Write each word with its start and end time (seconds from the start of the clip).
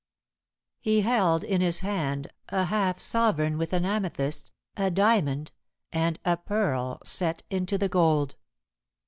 He 0.79 1.01
held 1.01 1.43
in 1.43 1.61
his 1.61 1.81
hand 1.81 2.27
a 2.49 2.63
half 2.63 2.99
sovereign 2.99 3.59
with 3.59 3.71
an 3.71 3.85
amethyst, 3.85 4.51
a 4.75 4.89
diamond, 4.89 5.51
and 5.93 6.17
a 6.25 6.37
pearl 6.37 6.99
set 7.05 7.43
into 7.51 7.77
the 7.77 7.87
gold. 7.87 8.35